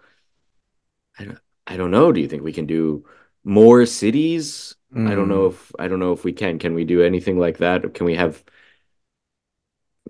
[1.21, 2.13] I don't, I don't know.
[2.13, 3.05] Do you think we can do
[3.45, 4.75] more cities?
[5.05, 6.59] I don't know Mm, if I don't know if we can.
[6.59, 7.95] Can we do anything like that?
[7.95, 8.45] Can we have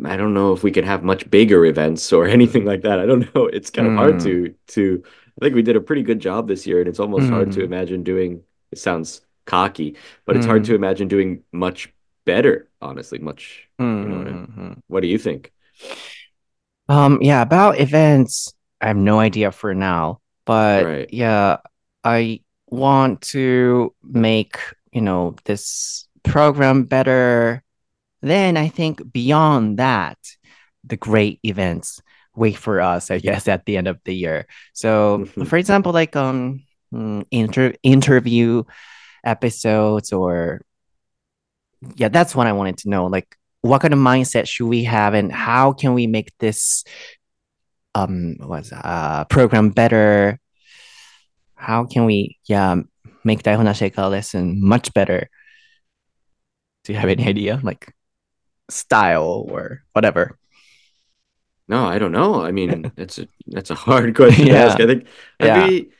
[0.04, 3.00] I don't know if we could have much bigger events or anything like that.
[3.00, 3.46] I don't know.
[3.52, 5.02] It's kind of hard mm, to to
[5.40, 7.62] I think we did a pretty good job this year, and it's almost hard to
[7.62, 11.92] mm, imagine doing, it sounds cocky, but it's hard to mm, imagine doing much
[12.26, 14.82] better, honestly, much, mm, you know what I, mm, mm.
[14.88, 15.52] what do you think?
[16.88, 21.08] Um, yeah, about events, I have no idea for now, but Right.
[21.08, 21.58] yeah,
[22.04, 24.58] I want to make,
[24.92, 27.62] you know, this program better.
[28.20, 30.18] Then I think beyond that,
[30.84, 32.00] the great events
[32.34, 34.46] wait for us, I guess, at the end of the year.
[34.72, 38.62] So, for example, like um mm, inter interview
[39.24, 40.62] episodes or
[41.96, 43.06] yeah, that's what I wanted to know.
[43.06, 46.84] Like what kind of mindset should we have and how can we make this
[47.94, 50.38] um what's uh program better?
[51.58, 52.76] How can we yeah
[53.24, 55.28] make Daihona Sheikha lesson much better?
[56.84, 57.60] Do you have any idea?
[57.62, 57.94] Like
[58.70, 60.38] style or whatever.
[61.68, 62.42] No, I don't know.
[62.42, 64.80] I mean, that's a that's a hard question to ask.
[64.80, 65.06] I think
[65.40, 65.52] I'd Yeah.
[65.52, 65.90] be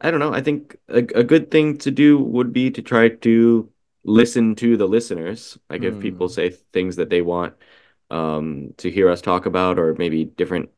[0.00, 0.32] I don't know.
[0.32, 3.70] I think a, a good thing to do would be to try to
[4.04, 5.58] listen to the listeners.
[5.68, 7.54] Like if people Mm, say things that they want
[8.10, 10.70] um, to hear us talk about, or maybe different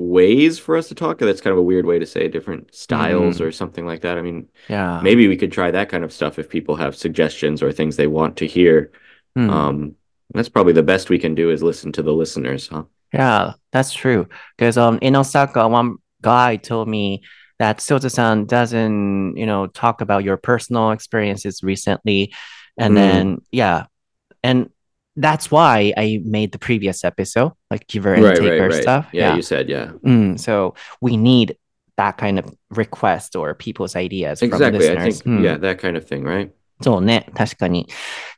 [0.00, 1.18] ways for us to talk.
[1.18, 4.18] That's kind of a weird way to say different styles mm, or something like that.
[4.18, 5.00] I mean, yeah.
[5.02, 8.06] maybe we could try that kind of stuff if people have suggestions or things they
[8.06, 8.92] want to hear.
[9.38, 9.96] Mm, Um,
[10.34, 12.84] that's probably the best we can do is listen to the listeners, huh?
[13.12, 14.26] yeah, that's true.
[14.56, 17.22] Because um in Osaka, one guy told me
[17.58, 22.32] that Soto-san doesn't, you know, talk about your personal experiences recently.
[22.78, 22.96] And Mm.
[22.96, 23.84] then, yeah.
[24.42, 24.70] And
[25.16, 28.82] that's why I made the previous episode, like giver and Right, right, taker right.
[28.82, 29.06] stuff.
[29.12, 29.92] Yeah, you said, yeah.
[30.04, 31.56] Mm, so we need
[31.96, 34.88] that kind of request or people's ideas from Exactly.
[34.88, 35.22] I listeners.
[35.22, 36.50] think, うん yeah, that kind of thing, right?
[36.82, 37.86] そうね、確かに。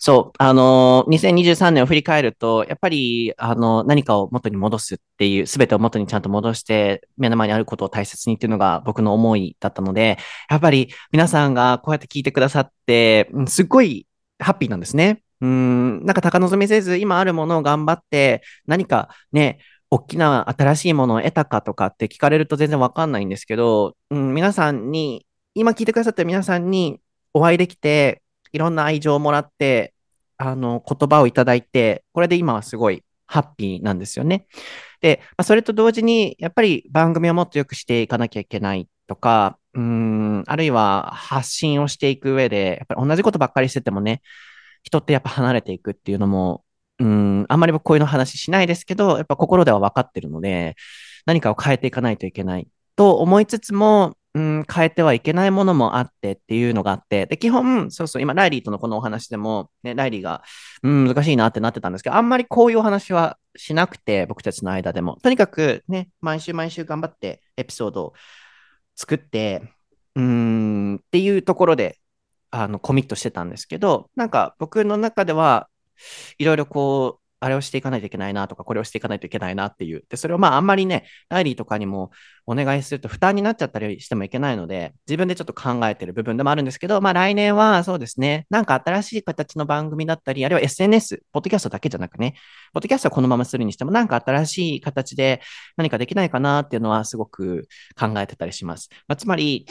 [0.00, 10.18] そう、あのー、2023年を振り返ると、やっぱり、あの、何かを元に戻すっていう、すべてを元にちゃんと戻して、目の前にあることを大切にっていうのが僕の思いだったので、
[10.50, 14.08] やっぱり皆さんがこうやって聞いてくださって、うんすっごい
[14.40, 15.22] ハッピーなんですね。
[15.42, 19.59] うん、なんか高望みせず、今あるものを頑張って、何かね、
[19.90, 27.00] 大きな新しいものを得たかとかって聞かれると全然わかんないんですけど、うん、皆さんに、今聞いてくださってる皆さんに
[27.35, 29.94] お会いできて、いろんな愛情をもらって、
[30.38, 34.46] あの、言葉をいただいて、これで今はすごいハッピーなんですよね。
[35.00, 44.22] で、まあ、それと同時に、やっぱり番組をもっと良くしていかなきゃいけないとか、うん、あるいは発信をしていく上で、やっぱり同じことばっかりしててもね、
[44.83, 46.64] 人ってやっぱ離れていくっていうのも、
[46.99, 50.77] うん、あんまり僕こういうの話しないですけど、やっぱ心では分かってるので、
[51.27, 60.42] 何かを変えていかないといけないと思いつつも、うん、変えてはいけないものもあってっていうのがあって、で、基本、そうそう、今、ライリーとのこのお話でも、ね、ライリーが、
[60.83, 65.18] うん、難しいなってなってたんですけど、あんまりこういうお話はしなくて、僕たちの間でも。
[65.23, 68.12] とにかくね、毎週毎週頑張ってエピソードを
[68.97, 69.62] 作って、
[70.14, 71.99] うん、っていうところで、
[72.52, 75.68] あの、コミットしてたんですけど、なんか僕の中では、
[76.38, 80.04] いろいろこう、あれをしていかないといけないなとか、これをしていかないといけないなっていう。
[80.08, 82.12] で、それをまああんまりね、ライリーとかにも
[82.46, 92.34] お願いすると負担になっちゃったりしてもいけないので、自分でちょっと考えてる部分でもあるんですけど、まあ来年はそうですね、なんか新しい形の番組だったり、あるいは SNS、ポッドキャストだけじゃなくね、
[92.74, 95.40] ポッドキャストはこのままするにしても、なんか新しい形で
[95.76, 97.66] 何かできないかなっていうのはすごく
[97.98, 98.88] 考えてたりします。
[99.08, 99.66] まあ、つまり、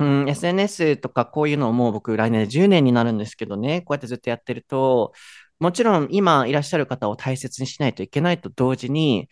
[0.00, 5.12] うん、SNS とかこういうのをもう僕来年で10年になるんですけどね、こうやってずっとやってると、
[5.60, 9.28] もちろん今いらっしゃる方を大切にしないといけないと同時に、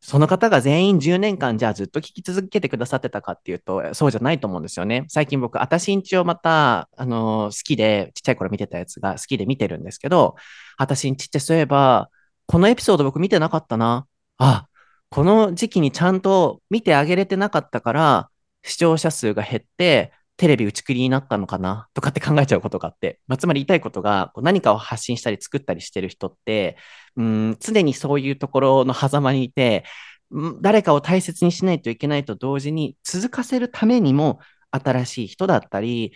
[0.00, 5.04] その方が全員10年間じゃあずっと聞き続けてくださってたかっていうと、そうじゃないと思うんですよね。
[5.08, 10.34] 最近僕、あたしんちをまた、あの好きで、ちっちゃい頃見てたやつが好きで見てるんですけど、
[10.76, 12.10] あたしんちってそういえば、
[12.46, 14.06] このエピソード僕見てなかったな。
[14.38, 14.66] あ、
[15.10, 18.30] この時期にちゃんと見てあげれてなかったから、
[18.62, 26.76] 視聴者数が減って、テレビ打ち切りになったのかなとかって考えちゃうことがあって、まあ、つまり言いたいことが、何かを発信したり作ったりしてる人って、
[27.16, 29.84] うん、常にそういうところの狭間にいて、
[30.62, 34.40] 誰かを大切にしないといけないと同時に、続かせるためにも、
[34.72, 36.12] 新しい人だったり、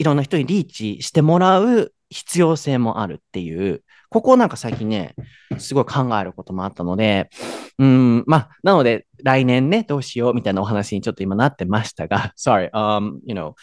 [0.00, 5.14] いろんな人にリーチしてもらう必要性もあるっていう、ここをなんか最近ね、
[5.58, 7.28] すごい考えることもあったので、
[7.78, 13.54] うん、まあ、なので、来年ね、どうしようみたいなお話にちょっと今なってましたが、sorry, um, you know,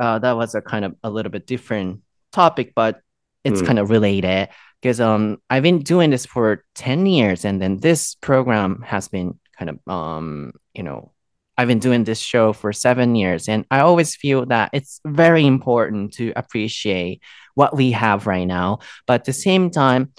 [0.00, 1.98] uh, that was a kind of a little bit different
[2.32, 3.00] topic, but
[3.44, 3.66] it's Mm.
[3.66, 4.48] kind of related
[4.80, 9.38] because um, I've been doing this for 10 years and then this program has been
[9.58, 11.12] kind of, um, you know,
[11.56, 15.46] I've been doing this show for seven years, and I always feel that it's very
[15.46, 17.22] important to appreciate
[17.54, 18.80] what we have right now.
[19.06, 20.12] But at the same time,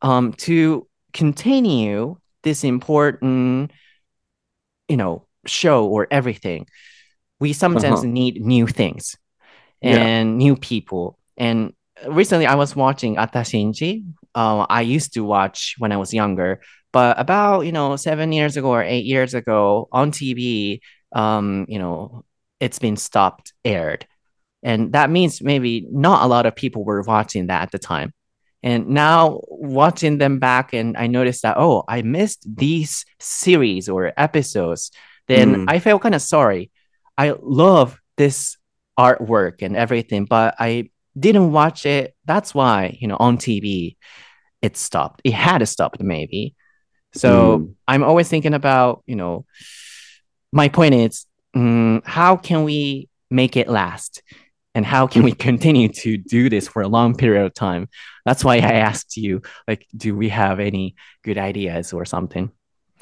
[0.00, 3.70] um, to continue this important,
[4.88, 6.66] you know, show or everything,
[7.40, 8.06] we sometimes Uh-huh.
[8.06, 9.16] need new things
[9.82, 10.04] Yeah.
[10.04, 11.18] and new people.
[11.36, 11.74] And
[12.06, 14.04] recently, I was watching Atashinji.
[14.34, 16.60] Uh, I used to watch when I was younger,
[16.92, 20.80] but about you know seven years ago or eight years ago on TV,
[21.12, 22.24] um, you know,
[22.60, 24.06] it's been stopped aired,
[24.62, 28.12] and that means maybe not a lot of people were watching that at the time.
[28.64, 34.12] And now watching them back, and I noticed that oh, I missed these series or
[34.16, 34.90] episodes.
[35.28, 35.64] Then Mm.
[35.68, 36.70] I felt kind of sorry.
[37.16, 38.56] I love this
[38.98, 42.14] artwork and everything, but I didn't watch it.
[42.24, 43.96] That's why, you know, on TV,
[44.60, 45.20] it stopped.
[45.24, 46.54] It had stopped maybe.
[47.14, 47.74] So Mm.
[47.88, 49.44] I'm always thinking about, you know,
[50.52, 54.22] my point is, mm, how can we make it last?
[54.74, 57.88] And how can we continue to do this for a long period of time?
[58.24, 62.50] That's why I asked you, like, do we have any good ideas or something?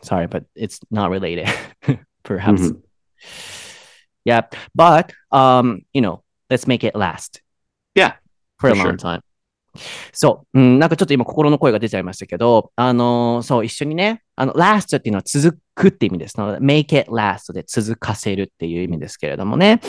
[0.03, 1.49] Sorry, but it's not related,
[2.25, 2.61] perhaps.
[2.63, 2.83] Mhm.
[4.25, 4.43] Yeah,
[4.75, 7.41] but um, you know, let's make it last.
[7.95, 8.15] Yeah,
[8.59, 9.21] for a for long time.
[10.13, 16.39] そう、うん、なんかちょっと今心の声が出ちゃいましたけど、あのーそう、一緒にね、あの、last っていうのは続くって意味です。
[16.39, 19.81] ので、make it last で続かせるっていう意味ですけれどもね。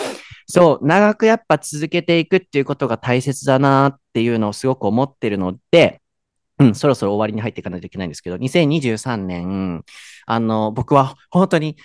[0.47, 6.01] そう、長くやっぱ続けていくっていうことが大切だなっていうのをすごく思ってるので、
[6.59, 9.83] うん、そろそろ終わりに入っていかないといけないんですけど、2023年、
[10.27, 11.77] あの、僕は本当に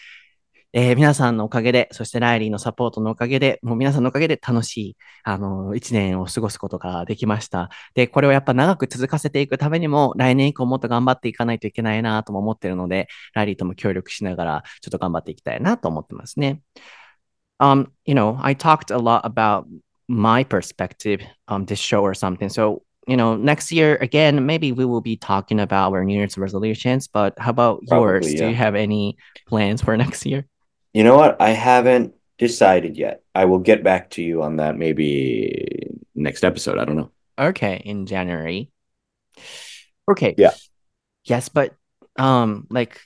[0.72, 7.70] えー皆さんのおかげで、そしてライリーのサポートのおかげで、もう皆さんのおかげで楽しい、あの、一年を過ごすことができました。
[7.94, 16.60] で、これをやっぱ長く続かせていくためにも、来年以降もっと頑張っていかないといけないなとも思ってるので、ライリーとも協力しながら、ちょっと頑張っていきたいなと思ってますね。
[17.58, 19.66] Um, you know, I talked a lot about
[20.08, 22.50] my perspective on this show or something.
[22.50, 26.36] So, you know, next year again, maybe we will be talking about our New Year's
[26.36, 27.08] resolutions.
[27.08, 28.26] But how about yours?
[28.26, 28.56] Probably, Do you yeah.
[28.56, 29.16] have any
[29.48, 30.46] plans for next year?
[30.96, 31.36] You know what?
[31.42, 33.22] I haven't decided yet.
[33.34, 36.78] I will get back to you on that maybe next episode.
[36.78, 37.10] I don't know.
[37.38, 38.70] Okay, in January.
[40.10, 40.34] Okay.
[40.38, 40.52] Yeah.
[41.24, 41.74] Yes, but
[42.18, 42.98] um, like,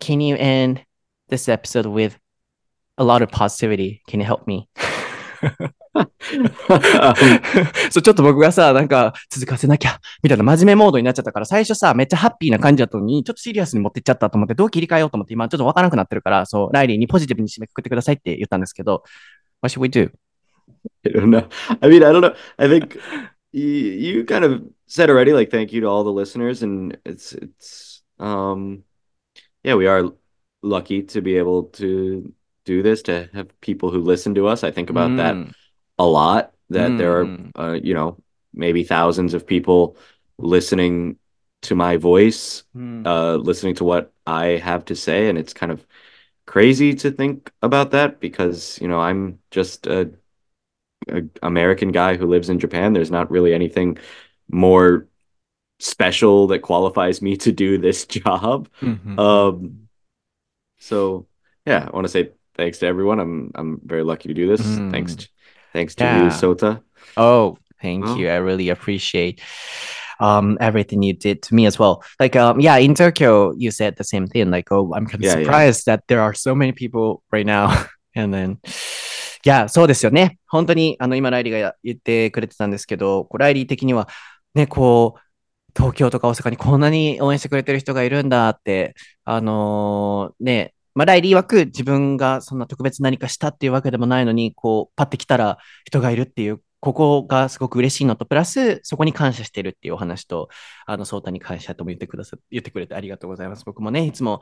[0.00, 0.84] can you end
[1.28, 2.18] this episode with
[2.98, 4.02] a lot of positivity?
[4.08, 4.68] Can you help me?
[7.90, 19.02] そう、ちょっと僕がさ、なんか続かせなきゃ、みたいな真面目モードになっちゃったから、最初さ、めっちゃハッピーな感じだったのに、ちょっとシリアスに持ってっちゃったと思って、どう切り替えようと思って、今ちょっとわからなくなってるから、そう、ライリーにポジティブに締めくくってくださいって言ったんですけど、
[19.62, 20.10] What should we do?
[21.04, 21.48] I don't know.
[21.80, 22.34] I mean, I don't know.
[22.58, 22.98] I think
[23.52, 28.02] you, kind of said already, like, thank you to all the listeners, and it's it's
[28.18, 28.84] um
[29.62, 30.12] yeah, we are
[30.62, 32.32] lucky to be able to
[32.64, 34.64] do this, to have people who listen to us.
[34.64, 35.52] I think about that うん。
[35.98, 36.98] a lot that mm.
[36.98, 37.50] there are, mm.
[37.56, 38.18] uh, you know,
[38.52, 39.96] maybe thousands of people
[40.38, 41.16] listening
[41.62, 43.06] to my voice, mm.
[43.06, 45.28] uh, listening to what I have to say.
[45.28, 45.86] And it's kind of
[46.46, 50.10] crazy to think about that because, you know, I'm just a,
[51.08, 52.92] a American guy who lives in Japan.
[52.92, 53.98] There's not really anything
[54.50, 55.06] more
[55.78, 58.68] special that qualifies me to do this job.
[58.80, 59.18] Mm-hmm.
[59.18, 59.88] Um,
[60.78, 61.26] so
[61.64, 63.18] yeah, I want to say thanks to everyone.
[63.18, 64.62] I'm I'm very lucky to do this.
[64.62, 64.90] Mm.
[64.90, 65.20] Thanks hmm.
[65.76, 66.24] Thanks to Yeah.
[66.24, 66.80] you, Sota.
[67.16, 68.16] Oh, thank Oh.
[68.16, 68.30] you.
[68.32, 69.40] I really appreciate
[70.18, 72.00] um everything you did to me as well.
[72.18, 74.50] Like um yeah, in Tokyo you said the same thing.
[74.50, 75.44] Like, oh, I'm kind of Yeah, yeah.
[75.44, 77.68] surprised that there are so many people right now.
[78.16, 78.58] And then
[79.44, 80.38] yeah, そうですよね。
[80.48, 84.08] 本当にあの今ライリーが言ってくれてたんですけど、こうライリー的には
[84.54, 85.20] ね、こう
[85.76, 100.48] 東京とか大阪にこんなに応援してくれてる人がいるんだって、あのーね、まあ、ライリー枠自分がそんな特別何かしたっていうわけでもないのに、こう、パッて来たら人がいるっていう、ここがすごく嬉しいのと、プラス、そこに感謝してるっていうお話と、
[100.86, 103.64] あの、ソータに感謝とも言ってくださ、言ってくれてありがとうございます。
[103.66, 104.40] 僕もね、いつも、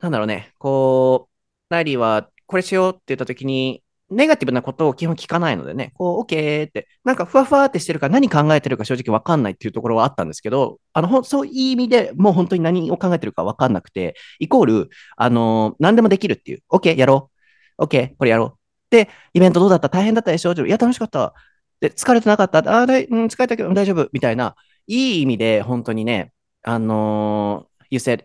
[0.00, 16.62] なんだろうね、こう、ライリーはこれしようって言った時に、ネガティブなことを基本聞かないのでね、こう、OK って、なんかふわふわってしてるから何考えてるか正直わかんないっていうところはあったんですけど、あの、そういう意味でもう本当に何を考えてるかわかんなくて、イコール、あの何でもできるっていう。
[16.70, 17.30] OK、やろ
[17.78, 17.84] う。
[17.84, 18.58] OK、これやろう。
[18.90, 19.88] で、イベントどうだった？
[19.88, 20.52] 大変だったでしょ？
[20.52, 21.34] ういや、楽しかった。
[21.80, 22.58] で、疲れてなかった？
[22.58, 24.08] あーだい、うん、疲れたけど大丈夫。
[24.12, 24.54] みたいな、
[24.86, 26.32] いい意味で本当にね、
[26.62, 28.24] あの you said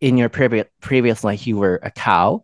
[0.00, 2.42] in your previous life you were a cow.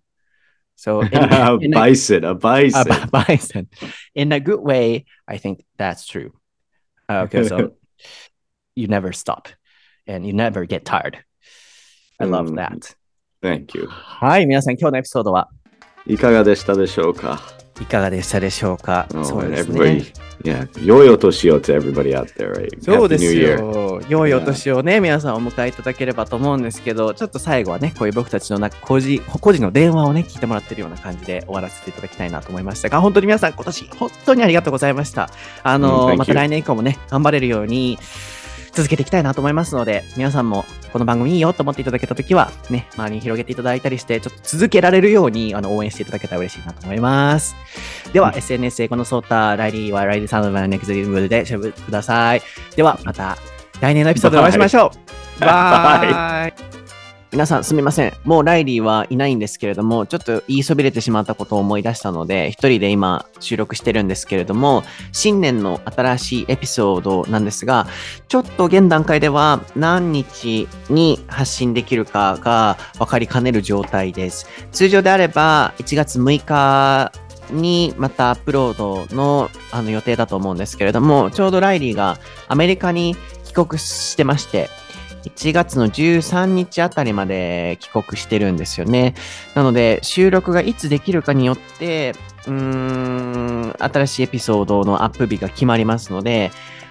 [0.78, 2.84] So, in, a in a- bison, a a bison.
[3.12, 3.68] bi- bison.
[4.16, 6.32] In a good way, I think that's true.
[7.08, 7.74] Uh, okay, so
[8.76, 9.48] you never stop
[10.08, 11.18] and you never get tired.
[12.20, 12.56] I love Mm.
[12.58, 12.96] that.
[13.42, 13.88] Thank you.
[13.90, 15.50] はい、皆さん、今日のエピソードは
[16.08, 17.40] いかがでしたでしょうか?
[17.81, 20.05] いかがでしたでしょうか？Oh, そうですね
[20.45, 22.83] yeah, 良いお年を to everybody out there, right?
[22.83, 24.01] そうです.よ。
[24.09, 35.29] 良いお年をね、皆さんお迎えいただければと思うんですけど、ちょっと最後はね、こういう僕たちのなんか個人、個人の電話をね、聞いてもらってるような感じで終わらせていただきたいなと思いましたが、本当に皆さん今年本当にありがとうございました。
[35.65, 37.99] あの、うん thank また来年以降もね、頑張れるように
[38.79, 47.57] 続けていきたいなと思いますので、皆さんもこの番組いいよと思っていただけたときは、ね、周りに広げていただいたりして、ちょっと続けられるようにあの応援していただけたら嬉しいなと思います。
[48.13, 52.43] では、SNS 英語のソータ、ライリーはライリーサンドマンネクズリングで喋ってください。
[52.77, 53.37] では、また
[53.81, 54.93] 来年のエピソードでお会いしましょ
[55.41, 55.41] う。
[55.41, 56.88] バイ
[57.31, 58.15] 皆さんすみません。
[58.25, 67.87] もうライリーはいないんですけれども、ちょっと言いそびれてしまったことを思い出したので、一人で今収録してるんですけれども、新年の新しいエピソードなんですが、
[68.29, 74.47] ちょっと現段階では何日に発信できるかが分かりかねる状態です。
[74.73, 77.13] 通常であれば1月6日
[77.51, 82.19] にまたアップロードのあの予定だと思うんですけれども、ちょうどライリーが
[82.49, 84.71] アメリカに帰国してまして、
[85.29, 89.15] 1月の13日あたりまで帰国してるんですよね。
[89.55, 92.15] なので、収録がいつできるかによって、
[92.47, 96.51] うーん、新しいエピソードのアップ日が決まりますので、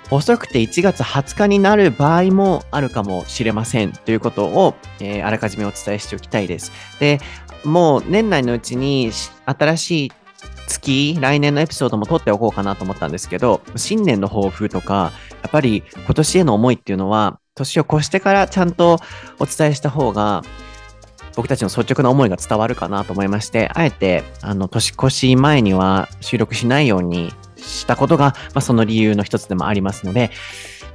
[0.10, 6.72] 遅くて1月20日になる場合もあるかもしれませんということを、えーあらかじめお伝えしておきたいです。
[7.00, 7.20] で、
[7.66, 9.12] もう年内のうちに
[9.46, 10.12] 新しい
[10.68, 15.12] 月、来年のエピソードも撮っておこうかなと思ったんですけど、新年の抱負とか、
[15.42, 19.00] やっぱり今年への思いっていうのは、年を越してからちゃんと
[19.40, 20.44] お伝えした方が、
[21.36, 30.32] 僕たちの率直な思いが伝わるかなと思いまして、あえて、あの、年越し前には収録しないようにしたことが、まあ、その理由の一つでもありますので、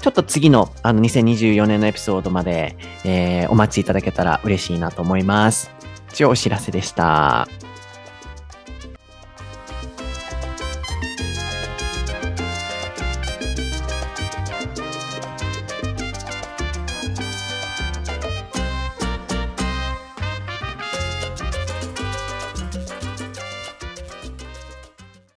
[0.01, 5.71] ちょっと次の、あの、2024年のエピソードまで、えーお待ちいただけたら嬉しいなと思います。
[6.11, 7.47] 一応お知らせでした。